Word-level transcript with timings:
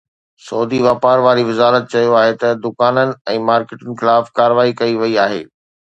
سعودي 0.45 0.79
واپار 0.85 1.17
واري 1.25 1.43
وزارت 1.49 1.83
چيو 1.93 2.11
آهي 2.21 2.33
ته 2.41 2.49
دڪانن 2.65 3.13
۽ 3.35 3.37
مارڪيٽن 3.51 3.99
خلاف 4.01 4.33
ڪارروائي 4.41 4.71
ڪئي 4.81 4.95
وئي 5.03 5.15
آهي 5.27 5.43